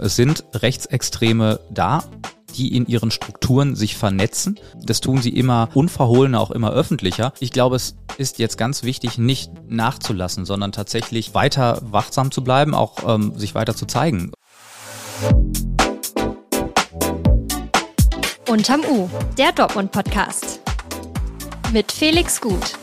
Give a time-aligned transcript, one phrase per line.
[0.00, 2.04] Es sind Rechtsextreme da,
[2.56, 4.58] die in ihren Strukturen sich vernetzen.
[4.82, 7.32] Das tun sie immer unverhohlener, auch immer öffentlicher.
[7.40, 12.74] Ich glaube, es ist jetzt ganz wichtig, nicht nachzulassen, sondern tatsächlich weiter wachsam zu bleiben,
[12.74, 14.32] auch ähm, sich weiter zu zeigen.
[18.48, 20.60] Unterm U, der Dortmund-Podcast.
[21.72, 22.78] Mit Felix Gut.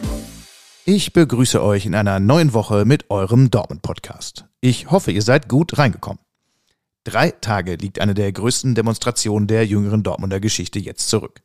[0.85, 4.45] Ich begrüße euch in einer neuen Woche mit eurem Dortmund-Podcast.
[4.61, 6.24] Ich hoffe, ihr seid gut reingekommen.
[7.05, 11.41] Drei Tage liegt eine der größten Demonstrationen der jüngeren Dortmunder Geschichte jetzt zurück.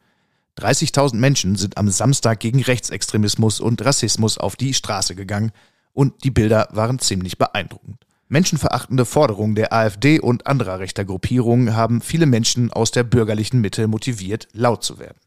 [0.59, 5.52] 30.000 Menschen sind am Samstag gegen Rechtsextremismus und Rassismus auf die Straße gegangen
[5.93, 8.07] und die Bilder waren ziemlich beeindruckend.
[8.29, 13.87] Menschenverachtende Forderungen der AfD und anderer rechter Gruppierungen haben viele Menschen aus der bürgerlichen Mitte
[13.87, 15.19] motiviert, laut zu werden.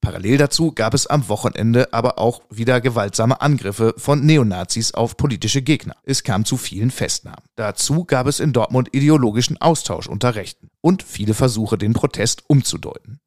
[0.00, 5.60] Parallel dazu gab es am Wochenende aber auch wieder gewaltsame Angriffe von Neonazis auf politische
[5.60, 5.94] Gegner.
[6.04, 7.44] Es kam zu vielen Festnahmen.
[7.54, 13.20] Dazu gab es in Dortmund ideologischen Austausch unter Rechten und viele Versuche, den Protest umzudeuten.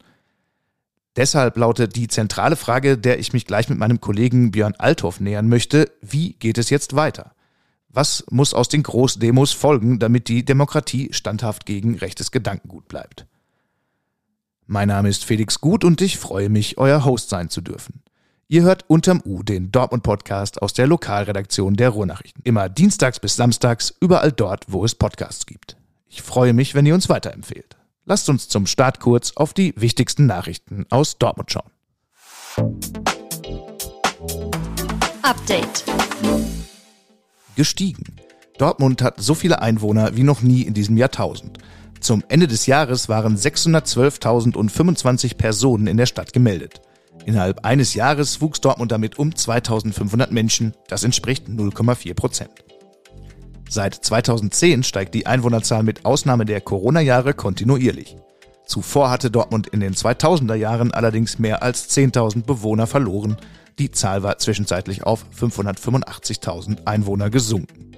[1.16, 5.48] Deshalb lautet die zentrale Frage, der ich mich gleich mit meinem Kollegen Björn Althoff nähern
[5.48, 7.34] möchte, wie geht es jetzt weiter?
[7.88, 13.26] Was muss aus den Großdemos folgen, damit die Demokratie standhaft gegen rechtes Gedankengut bleibt?
[14.66, 18.02] Mein Name ist Felix Gut und ich freue mich, euer Host sein zu dürfen.
[18.48, 22.42] Ihr hört unterm U den Dortmund-Podcast aus der Lokalredaktion der Ruhrnachrichten.
[22.44, 25.76] Immer dienstags bis samstags, überall dort, wo es Podcasts gibt.
[26.08, 27.76] Ich freue mich, wenn ihr uns weiterempfehlt.
[28.06, 31.70] Lasst uns zum Start kurz auf die wichtigsten Nachrichten aus Dortmund schauen.
[35.20, 35.84] Update.
[37.54, 38.16] Gestiegen.
[38.56, 41.58] Dortmund hat so viele Einwohner wie noch nie in diesem Jahrtausend.
[42.04, 46.82] Zum Ende des Jahres waren 612.025 Personen in der Stadt gemeldet.
[47.24, 52.50] Innerhalb eines Jahres wuchs Dortmund damit um 2500 Menschen, das entspricht 0,4 Prozent.
[53.70, 58.18] Seit 2010 steigt die Einwohnerzahl mit Ausnahme der Corona-Jahre kontinuierlich.
[58.66, 63.38] Zuvor hatte Dortmund in den 2000er Jahren allerdings mehr als 10.000 Bewohner verloren.
[63.78, 67.93] Die Zahl war zwischenzeitlich auf 585.000 Einwohner gesunken.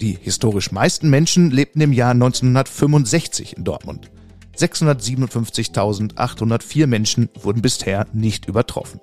[0.00, 4.12] Die historisch meisten Menschen lebten im Jahr 1965 in Dortmund.
[4.56, 9.00] 657.804 Menschen wurden bisher nicht übertroffen.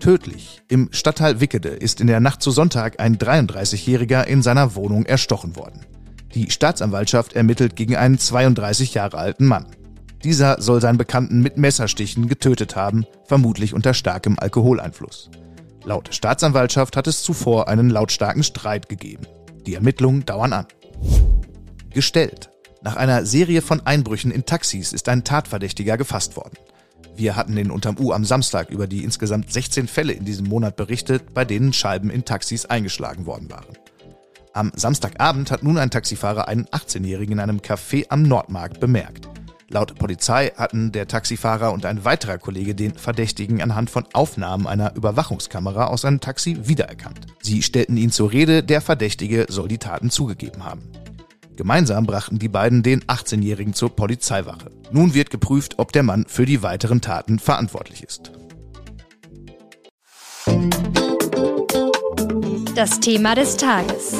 [0.00, 0.60] Tödlich.
[0.68, 5.56] Im Stadtteil Wickede ist in der Nacht zu Sonntag ein 33-Jähriger in seiner Wohnung erstochen
[5.56, 5.86] worden.
[6.34, 9.66] Die Staatsanwaltschaft ermittelt gegen einen 32 Jahre alten Mann.
[10.22, 15.30] Dieser soll seinen Bekannten mit Messerstichen getötet haben, vermutlich unter starkem Alkoholeinfluss.
[15.84, 19.26] Laut Staatsanwaltschaft hat es zuvor einen lautstarken Streit gegeben.
[19.66, 20.66] Die Ermittlungen dauern an.
[21.90, 22.50] Gestellt.
[22.82, 26.58] Nach einer Serie von Einbrüchen in Taxis ist ein Tatverdächtiger gefasst worden.
[27.16, 30.76] Wir hatten in Unterm U am Samstag über die insgesamt 16 Fälle in diesem Monat
[30.76, 33.78] berichtet, bei denen Scheiben in Taxis eingeschlagen worden waren.
[34.52, 39.28] Am Samstagabend hat nun ein Taxifahrer einen 18-Jährigen in einem Café am Nordmarkt bemerkt.
[39.68, 44.94] Laut Polizei hatten der Taxifahrer und ein weiterer Kollege den Verdächtigen anhand von Aufnahmen einer
[44.94, 47.26] Überwachungskamera aus einem Taxi wiedererkannt.
[47.42, 50.82] Sie stellten ihn zur Rede, der Verdächtige soll die Taten zugegeben haben.
[51.56, 54.70] Gemeinsam brachten die beiden den 18-Jährigen zur Polizeiwache.
[54.90, 58.32] Nun wird geprüft, ob der Mann für die weiteren Taten verantwortlich ist.
[62.74, 64.16] Das Thema des Tages.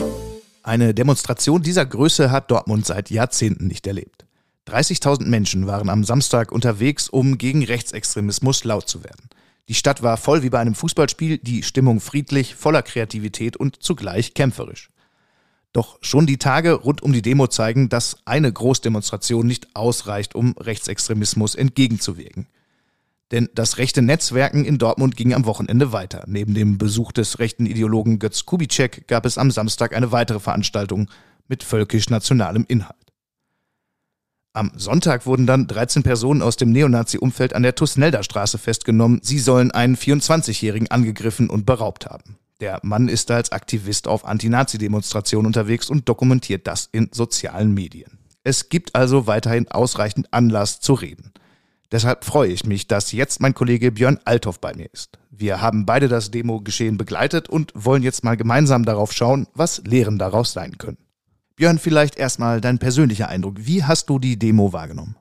[0.62, 4.23] Eine Demonstration dieser Größe hat Dortmund seit Jahrzehnten nicht erlebt.
[4.66, 9.28] 30.000 Menschen waren am Samstag unterwegs, um gegen Rechtsextremismus laut zu werden.
[9.68, 14.34] Die Stadt war voll wie bei einem Fußballspiel, die Stimmung friedlich, voller Kreativität und zugleich
[14.34, 14.90] kämpferisch.
[15.72, 20.54] Doch schon die Tage rund um die Demo zeigen, dass eine Großdemonstration nicht ausreicht, um
[20.58, 22.46] Rechtsextremismus entgegenzuwirken.
[23.32, 26.24] Denn das rechte Netzwerken in Dortmund ging am Wochenende weiter.
[26.28, 31.10] Neben dem Besuch des rechten Ideologen Götz Kubitschek gab es am Samstag eine weitere Veranstaltung
[31.48, 33.03] mit völkisch-nationalem Inhalt.
[34.56, 39.18] Am Sonntag wurden dann 13 Personen aus dem Neonazi-Umfeld an der Tusnelder Straße festgenommen.
[39.20, 42.36] Sie sollen einen 24-Jährigen angegriffen und beraubt haben.
[42.60, 48.20] Der Mann ist als Aktivist auf Anti-Nazi-Demonstrationen unterwegs und dokumentiert das in sozialen Medien.
[48.44, 51.32] Es gibt also weiterhin ausreichend Anlass zu reden.
[51.90, 55.18] Deshalb freue ich mich, dass jetzt mein Kollege Björn Althoff bei mir ist.
[55.32, 60.16] Wir haben beide das Demo-Geschehen begleitet und wollen jetzt mal gemeinsam darauf schauen, was Lehren
[60.16, 60.98] daraus sein können.
[61.56, 63.54] Björn, vielleicht erstmal dein persönlicher Eindruck.
[63.58, 65.16] Wie hast du die Demo wahrgenommen?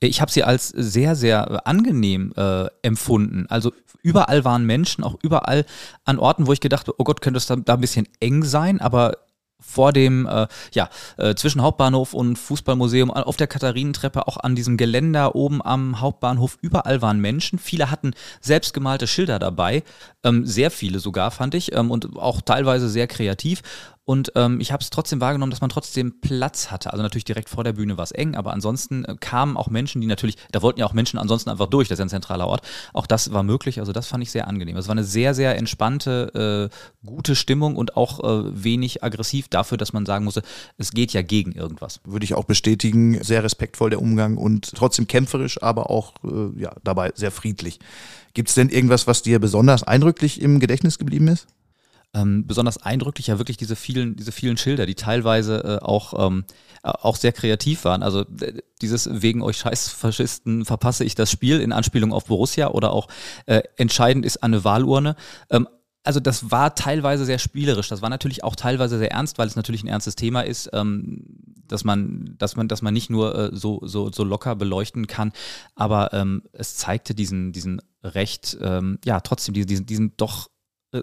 [0.00, 3.46] Ich habe sie als sehr, sehr angenehm äh, empfunden.
[3.48, 3.72] Also
[4.02, 5.66] überall waren Menschen, auch überall
[6.04, 8.42] an Orten, wo ich gedacht habe, oh Gott, könnte es da, da ein bisschen eng
[8.44, 9.16] sein, aber
[9.60, 10.88] vor dem, äh, ja,
[11.18, 16.58] äh, zwischen Hauptbahnhof und Fußballmuseum, auf der Katharinentreppe, auch an diesem Geländer oben am Hauptbahnhof,
[16.60, 17.58] überall waren Menschen.
[17.58, 19.82] Viele hatten selbstgemalte Schilder dabei,
[20.24, 23.62] ähm, sehr viele sogar, fand ich, ähm, und auch teilweise sehr kreativ.
[24.04, 26.92] Und ähm, ich habe es trotzdem wahrgenommen, dass man trotzdem Platz hatte.
[26.92, 30.00] Also natürlich direkt vor der Bühne war es eng, aber ansonsten äh, kamen auch Menschen,
[30.00, 32.48] die natürlich, da wollten ja auch Menschen ansonsten einfach durch, das ist ja ein zentraler
[32.48, 32.62] Ort.
[32.92, 34.76] Auch das war möglich, also das fand ich sehr angenehm.
[34.76, 39.78] Es war eine sehr, sehr entspannte, äh, gute Stimmung und auch äh, wenig aggressiv dafür,
[39.78, 40.42] dass man sagen musste,
[40.76, 42.00] es geht ja gegen irgendwas.
[42.04, 46.72] Würde ich auch bestätigen, sehr respektvoll der Umgang und trotzdem kämpferisch, aber auch äh, ja,
[46.82, 47.78] dabei sehr friedlich.
[48.34, 51.46] Gibt es denn irgendwas, was dir besonders eindrücklich im Gedächtnis geblieben ist?
[52.12, 56.44] Ähm, besonders eindrücklich ja wirklich diese vielen, diese vielen Schilder, die teilweise äh, auch, ähm,
[56.82, 58.02] auch sehr kreativ waren.
[58.02, 58.24] Also
[58.82, 63.06] dieses wegen euch Scheißfaschisten verpasse ich das Spiel in Anspielung auf Borussia oder auch
[63.46, 65.14] äh, entscheidend ist eine Wahlurne.
[65.50, 65.68] Ähm,
[66.02, 67.88] also das war teilweise sehr spielerisch.
[67.88, 71.24] Das war natürlich auch teilweise sehr ernst, weil es natürlich ein ernstes Thema ist, ähm,
[71.68, 75.32] dass man, dass man, dass man nicht nur äh, so, so, so locker beleuchten kann.
[75.74, 80.49] Aber ähm, es zeigte diesen, diesen recht, ähm, ja, trotzdem diesen, diesen doch äh,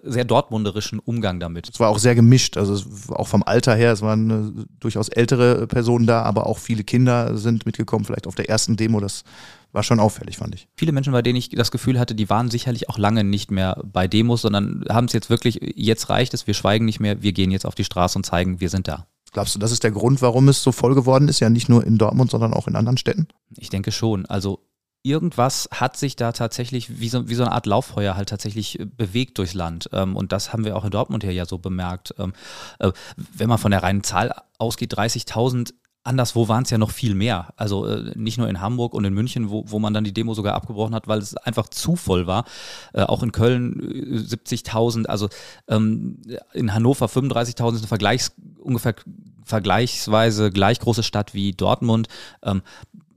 [0.03, 1.69] sehr dortmunderischen Umgang damit.
[1.69, 5.65] Es war auch sehr gemischt, also auch vom Alter her, es waren äh, durchaus ältere
[5.67, 9.23] Personen da, aber auch viele Kinder sind mitgekommen, vielleicht auf der ersten Demo, das
[9.71, 10.67] war schon auffällig, fand ich.
[10.75, 13.81] Viele Menschen, bei denen ich das Gefühl hatte, die waren sicherlich auch lange nicht mehr
[13.85, 17.31] bei Demos, sondern haben es jetzt wirklich, jetzt reicht es, wir schweigen nicht mehr, wir
[17.31, 19.07] gehen jetzt auf die Straße und zeigen, wir sind da.
[19.31, 21.39] Glaubst du, das ist der Grund, warum es so voll geworden ist?
[21.39, 23.27] Ja, nicht nur in Dortmund, sondern auch in anderen Städten?
[23.57, 24.25] Ich denke schon.
[24.25, 24.61] Also
[25.07, 29.37] irgendwas hat sich da tatsächlich wie so, wie so eine Art Lauffeuer halt tatsächlich bewegt
[29.37, 29.89] durchs Land.
[29.93, 32.13] Ähm, und das haben wir auch in Dortmund hier ja so bemerkt.
[32.17, 32.33] Ähm,
[32.79, 32.91] äh,
[33.33, 35.73] wenn man von der reinen Zahl ausgeht, 30.000
[36.07, 37.53] anderswo waren es ja noch viel mehr.
[37.57, 40.33] Also äh, nicht nur in Hamburg und in München, wo, wo man dann die Demo
[40.33, 42.45] sogar abgebrochen hat, weil es einfach zu voll war.
[42.93, 45.27] Äh, auch in Köln äh, 70.000, also
[45.67, 46.21] ähm,
[46.53, 48.95] in Hannover 35.000 ist eine Vergleichs, ungefähr
[49.43, 52.07] vergleichsweise gleich große Stadt wie Dortmund.
[52.43, 52.61] Ähm,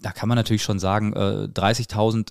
[0.01, 2.31] da kann man natürlich schon sagen, äh, 30.000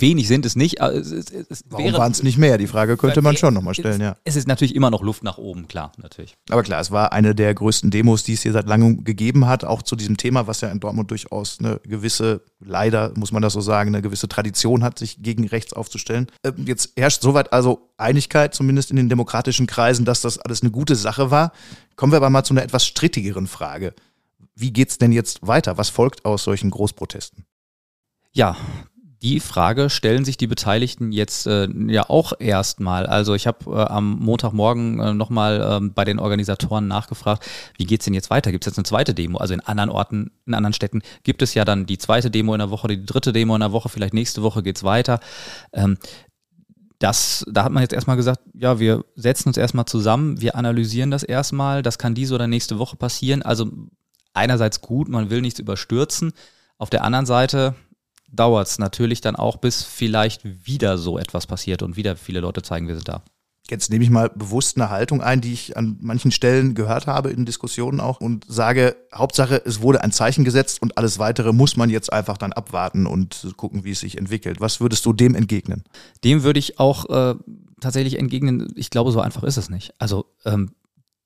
[0.00, 0.80] wenig sind es nicht.
[0.80, 2.58] Es, es, es Warum waren es nicht mehr?
[2.58, 4.16] Die Frage könnte man schon nochmal stellen, ja.
[4.24, 6.36] Es ist natürlich immer noch Luft nach oben, klar, natürlich.
[6.50, 9.64] Aber klar, es war eine der größten Demos, die es hier seit langem gegeben hat,
[9.64, 13.52] auch zu diesem Thema, was ja in Dortmund durchaus eine gewisse, leider muss man das
[13.52, 16.26] so sagen, eine gewisse Tradition hat, sich gegen rechts aufzustellen.
[16.44, 20.70] Ähm, jetzt herrscht soweit also Einigkeit, zumindest in den demokratischen Kreisen, dass das alles eine
[20.70, 21.52] gute Sache war.
[21.96, 23.94] Kommen wir aber mal zu einer etwas strittigeren Frage.
[24.56, 25.76] Wie geht's denn jetzt weiter?
[25.76, 27.44] Was folgt aus solchen Großprotesten?
[28.32, 28.56] Ja,
[29.22, 33.06] die Frage stellen sich die Beteiligten jetzt äh, ja auch erstmal.
[33.06, 38.04] Also ich habe äh, am Montagmorgen äh, nochmal äh, bei den Organisatoren nachgefragt, wie geht's
[38.04, 38.50] denn jetzt weiter?
[38.52, 39.38] Gibt es jetzt eine zweite Demo?
[39.38, 42.58] Also in anderen Orten, in anderen Städten gibt es ja dann die zweite Demo in
[42.58, 45.20] der Woche, die dritte Demo in der Woche, vielleicht nächste Woche geht's weiter.
[45.72, 45.98] Ähm,
[46.98, 51.10] das, da hat man jetzt erstmal gesagt, ja, wir setzen uns erstmal zusammen, wir analysieren
[51.10, 53.42] das erstmal, das kann diese oder nächste Woche passieren.
[53.42, 53.70] Also
[54.36, 56.32] einerseits gut, man will nichts überstürzen.
[56.78, 57.74] Auf der anderen Seite,
[58.30, 62.62] dauert es natürlich dann auch, bis vielleicht wieder so etwas passiert und wieder viele Leute
[62.62, 63.22] zeigen, wir sind da.
[63.68, 67.30] Jetzt nehme ich mal bewusst eine Haltung ein, die ich an manchen Stellen gehört habe
[67.30, 71.76] in Diskussionen auch und sage, Hauptsache, es wurde ein Zeichen gesetzt und alles weitere muss
[71.76, 74.60] man jetzt einfach dann abwarten und gucken, wie es sich entwickelt.
[74.60, 75.82] Was würdest du dem entgegnen?
[76.22, 77.34] Dem würde ich auch äh,
[77.80, 78.72] tatsächlich entgegnen.
[78.76, 79.94] Ich glaube, so einfach ist es nicht.
[79.98, 80.70] Also ähm,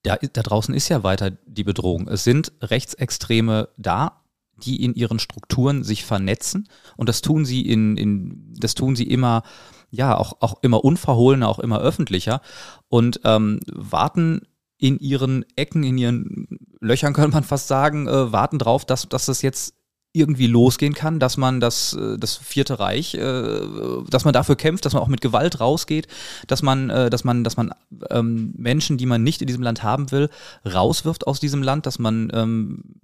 [0.03, 2.09] da, da draußen ist ja weiter die Bedrohung.
[2.09, 4.23] Es sind Rechtsextreme da,
[4.63, 9.05] die in ihren Strukturen sich vernetzen und das tun sie in, in das tun sie
[9.05, 9.43] immer,
[9.91, 12.41] ja, auch, auch immer unverhohlener, auch immer öffentlicher
[12.89, 14.43] und ähm, warten
[14.77, 19.27] in ihren Ecken, in ihren Löchern, könnte man fast sagen, äh, warten drauf, dass, dass
[19.27, 19.75] das jetzt
[20.13, 23.61] irgendwie losgehen kann, dass man das, äh, das Vierte Reich, äh,
[24.09, 26.09] dass man dafür kämpft, dass man auch mit Gewalt rausgeht,
[26.49, 27.73] dass man, äh, dass man, dass man
[28.11, 30.29] ähm, Menschen, die man nicht in diesem Land haben will,
[30.67, 32.97] rauswirft aus diesem Land, dass man ähm,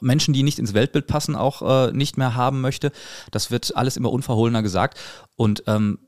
[0.00, 2.92] Menschen, die nicht ins Weltbild passen, auch nicht mehr haben möchte.
[3.32, 4.96] Das wird alles immer unverhohlener gesagt.
[5.34, 5.98] Und ähm,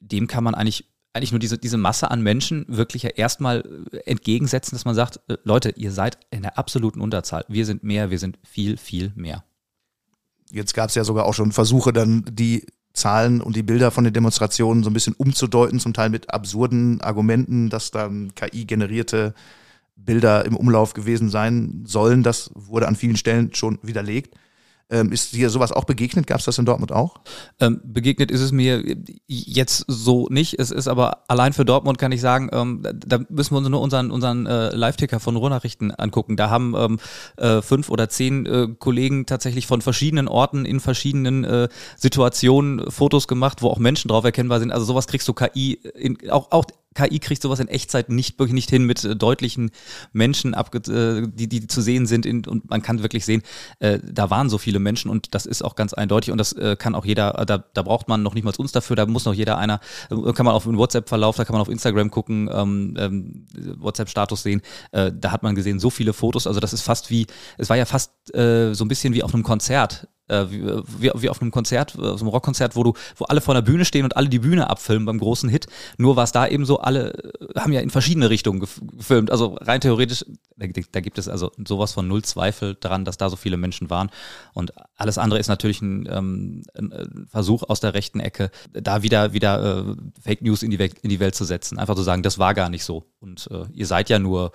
[0.00, 3.64] dem kann man eigentlich eigentlich nur diese, diese Masse an Menschen wirklich ja erstmal
[4.06, 7.44] entgegensetzen, dass man sagt, Leute, ihr seid in der absoluten Unterzahl.
[7.48, 9.44] Wir sind mehr, wir sind viel, viel mehr.
[10.52, 14.04] Jetzt gab es ja sogar auch schon Versuche, dann die Zahlen und die Bilder von
[14.04, 19.32] den Demonstrationen so ein bisschen umzudeuten, zum Teil mit absurden Argumenten, dass dann KI-generierte
[19.96, 22.22] Bilder im Umlauf gewesen sein sollen.
[22.22, 24.36] Das wurde an vielen Stellen schon widerlegt.
[24.92, 26.26] Ähm, ist dir sowas auch begegnet?
[26.26, 27.14] Gab es das in Dortmund auch?
[27.60, 28.84] Ähm, begegnet ist es mir
[29.26, 30.58] jetzt so nicht.
[30.58, 33.80] Es ist aber allein für Dortmund kann ich sagen, ähm, da müssen wir uns nur
[33.80, 36.36] unseren, unseren äh, Live-Ticker von Ruhrnachrichten angucken.
[36.36, 37.00] Da haben ähm,
[37.38, 43.26] äh, fünf oder zehn äh, Kollegen tatsächlich von verschiedenen Orten in verschiedenen äh, Situationen Fotos
[43.26, 44.72] gemacht, wo auch Menschen drauf erkennbar sind.
[44.72, 48.54] Also sowas kriegst du KI, in, auch, auch KI kriegt sowas in Echtzeit nicht wirklich
[48.54, 49.70] nicht hin mit äh, deutlichen
[50.12, 53.42] Menschen, äh, die, die zu sehen sind in, und man kann wirklich sehen,
[53.80, 56.76] äh, da waren so viele Menschen und das ist auch ganz eindeutig und das äh,
[56.76, 59.24] kann auch jeder, äh, da, da braucht man noch nicht mal uns dafür, da muss
[59.24, 59.80] noch jeder einer,
[60.10, 63.46] äh, kann man auf den WhatsApp-Verlauf, da kann man auf Instagram gucken, ähm, ähm,
[63.78, 67.26] WhatsApp-Status sehen, äh, da hat man gesehen, so viele Fotos, also das ist fast wie,
[67.58, 71.28] es war ja fast äh, so ein bisschen wie auf einem Konzert, äh, wie, wie,
[71.28, 74.16] auf einem Konzert, auf einem Rockkonzert, wo du, wo alle vor der Bühne stehen und
[74.16, 75.66] alle die Bühne abfilmen beim großen Hit.
[75.98, 79.30] Nur war es da eben so, alle äh, haben ja in verschiedene Richtungen gefilmt.
[79.30, 80.24] Also rein theoretisch,
[80.56, 83.90] da, da, gibt es also sowas von null Zweifel dran, dass da so viele Menschen
[83.90, 84.10] waren.
[84.54, 89.32] Und alles andere ist natürlich ein, ähm, ein Versuch aus der rechten Ecke, da wieder,
[89.32, 91.78] wieder äh, Fake News in die, Welt, in die Welt zu setzen.
[91.78, 93.04] Einfach zu sagen, das war gar nicht so.
[93.20, 94.52] Und äh, ihr seid ja nur,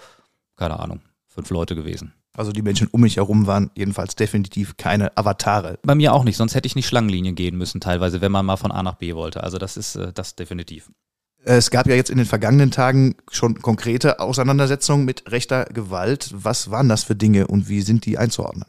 [0.55, 2.13] keine Ahnung, fünf Leute gewesen.
[2.37, 5.79] Also die Menschen um mich herum waren jedenfalls definitiv keine Avatare.
[5.81, 8.57] Bei mir auch nicht, sonst hätte ich nicht Schlangenlinien gehen müssen teilweise, wenn man mal
[8.57, 9.43] von A nach B wollte.
[9.43, 10.91] Also das ist äh, das definitiv.
[11.43, 16.29] Es gab ja jetzt in den vergangenen Tagen schon konkrete Auseinandersetzungen mit rechter Gewalt.
[16.33, 18.65] Was waren das für Dinge und wie sind die einzuordnen?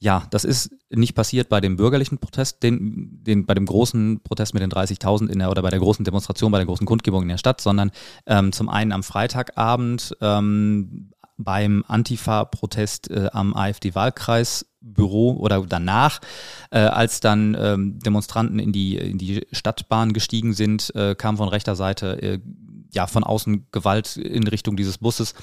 [0.00, 4.54] Ja, das ist nicht passiert bei dem bürgerlichen Protest, den, den, bei dem großen Protest
[4.54, 7.28] mit den 30.000 in der oder bei der großen Demonstration, bei der großen Kundgebung in
[7.28, 7.90] der Stadt, sondern
[8.26, 16.20] ähm, zum einen am Freitagabend ähm, beim Antifa-Protest äh, am AfD-Wahlkreisbüro oder danach,
[16.70, 21.48] äh, als dann ähm, Demonstranten in die, in die Stadtbahn gestiegen sind, äh, kam von
[21.48, 22.40] rechter Seite äh,
[22.92, 25.34] ja von außen Gewalt in Richtung dieses Busses.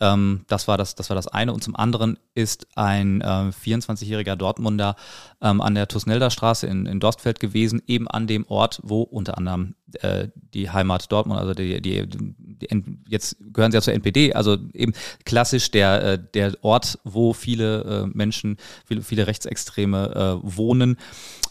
[0.00, 1.52] Ähm, das, war das, das war das eine.
[1.52, 4.96] Und zum anderen ist ein äh, 24-jähriger Dortmunder
[5.42, 9.36] ähm, an der Tusnelder Straße in, in Dorstfeld gewesen, eben an dem Ort, wo unter
[9.36, 12.68] anderem äh, die Heimat Dortmund, also die, die, die,
[13.08, 14.92] jetzt gehören sie ja zur NPD, also eben
[15.24, 20.96] klassisch der, äh, der Ort, wo viele äh, Menschen, viele, viele Rechtsextreme äh, wohnen.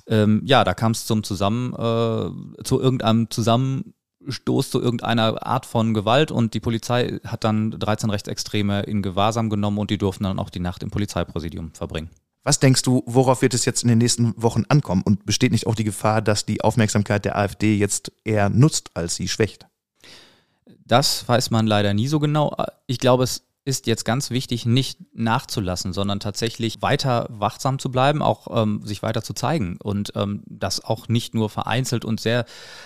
[0.07, 3.93] Ähm, ja, da kam es zum Zusammen, äh, zu irgendeinem Zusammen
[4.27, 9.49] Stoß zu irgendeiner Art von Gewalt und die Polizei hat dann 13 Rechtsextreme in Gewahrsam
[9.49, 12.09] genommen und die durften dann auch die Nacht im Polizeipräsidium verbringen.
[12.43, 15.67] Was denkst du, worauf wird es jetzt in den nächsten Wochen ankommen und besteht nicht
[15.67, 19.67] auch die Gefahr, dass die Aufmerksamkeit der AfD jetzt eher nutzt, als sie schwächt?
[20.85, 22.55] Das weiß man leider nie so genau.
[22.88, 28.21] Ich glaube, es ist jetzt ganz wichtig, nicht nachzulassen, sondern tatsächlich weiter wachsam zu bleiben,
[28.21, 32.45] auch ähm, sich weiter zu zeigen und ähm, das auch nicht nur vereinzelt und sehr,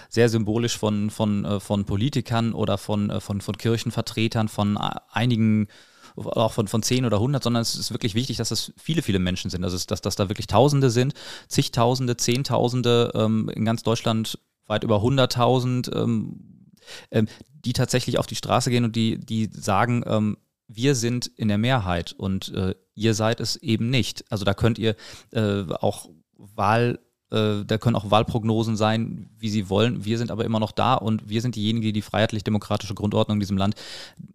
[0.10, 4.96] sehr symbolisch von, von, äh, von Politikern oder von, äh, von, von Kirchenvertretern, von äh,
[5.12, 5.68] einigen
[6.16, 9.18] auch von, von zehn oder hundert, sondern es ist wirklich wichtig, dass es viele, viele
[9.18, 9.64] Menschen sind.
[9.64, 11.14] Also, dass, dass da wirklich Tausende sind,
[11.48, 14.38] zigtausende, Zehntausende ähm, in ganz Deutschland,
[14.68, 16.70] weit über hunderttausend, ähm,
[17.12, 17.28] ähm,
[17.66, 20.38] die tatsächlich auf die Straße gehen und die, die sagen, ähm,
[20.76, 24.26] wir sind in der Mehrheit und äh, ihr seid es eben nicht.
[24.32, 24.96] Also da könnt ihr
[25.32, 27.00] äh, auch Wahl,
[27.32, 30.06] äh, da können auch Wahlprognosen sein, wie sie wollen.
[30.06, 33.42] Wir sind aber immer noch da und wir sind diejenigen, die die freiheitlich-demokratische Grundordnung in
[33.42, 33.76] diesem Land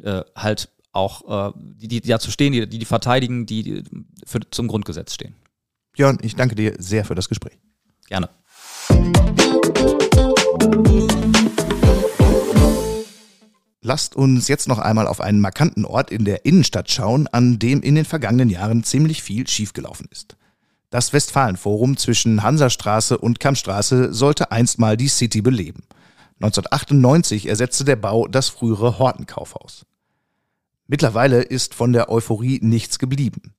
[0.03, 3.85] äh, halt auch, äh, die, die dazu stehen, die, die, die verteidigen, die
[4.27, 5.35] für, zum Grundgesetz stehen.
[5.93, 7.59] Björn, ich danke dir sehr für das Gespräch.
[8.09, 8.29] Gerne.
[13.89, 17.81] Lasst uns jetzt noch einmal auf einen markanten Ort in der Innenstadt schauen, an dem
[17.81, 20.37] in den vergangenen Jahren ziemlich viel schiefgelaufen ist.
[20.91, 25.85] Das Westfalenforum zwischen Hansastraße und Kammstraße sollte einst mal die City beleben.
[26.35, 29.87] 1998 ersetzte der Bau das frühere Hortenkaufhaus.
[30.87, 33.55] Mittlerweile ist von der Euphorie nichts geblieben.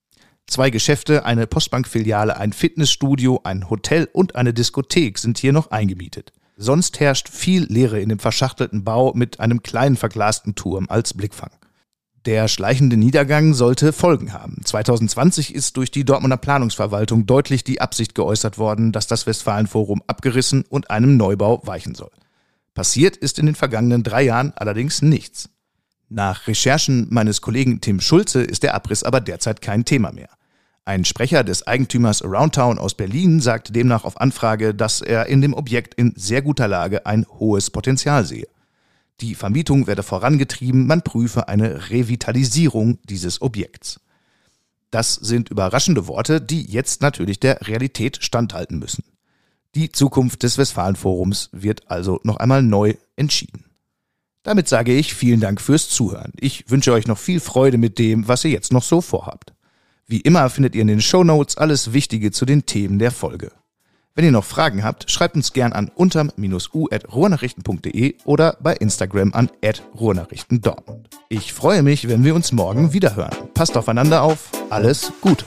[0.45, 6.33] Zwei Geschäfte, eine Postbankfiliale, ein Fitnessstudio, ein Hotel und eine Diskothek sind hier noch eingemietet.
[6.61, 11.51] Sonst herrscht viel Leere in dem verschachtelten Bau mit einem kleinen verglasten Turm als Blickfang.
[12.25, 14.61] Der schleichende Niedergang sollte Folgen haben.
[14.65, 20.65] 2020 ist durch die Dortmunder Planungsverwaltung deutlich die Absicht geäußert worden, dass das Westfalenforum abgerissen
[20.67, 22.11] und einem Neubau weichen soll.
[22.73, 25.49] Passiert ist in den vergangenen drei Jahren allerdings nichts.
[26.09, 30.29] Nach Recherchen meines Kollegen Tim Schulze ist der Abriss aber derzeit kein Thema mehr.
[30.85, 35.53] Ein Sprecher des Eigentümers Aroundtown aus Berlin sagte demnach auf Anfrage, dass er in dem
[35.53, 38.47] Objekt in sehr guter Lage ein hohes Potenzial sehe.
[39.21, 43.99] Die Vermietung werde vorangetrieben, man prüfe eine Revitalisierung dieses Objekts.
[44.91, 49.03] Das sind überraschende Worte, die jetzt natürlich der Realität standhalten müssen.
[49.75, 53.65] Die Zukunft des Westfalenforums wird also noch einmal neu entschieden.
[54.41, 56.31] Damit sage ich vielen Dank fürs Zuhören.
[56.39, 59.53] Ich wünsche euch noch viel Freude mit dem, was ihr jetzt noch so vorhabt.
[60.09, 63.51] Wie immer findet ihr in den Show Notes alles Wichtige zu den Themen der Folge.
[64.15, 69.51] Wenn ihr noch Fragen habt, schreibt uns gern an unterm-u.ruhrnachrichten.de oder bei Instagram an
[69.93, 71.09] ruhrnachrichten Dortmund.
[71.29, 73.35] Ich freue mich, wenn wir uns morgen wieder hören.
[73.53, 74.49] Passt aufeinander auf.
[74.71, 75.45] Alles Gute.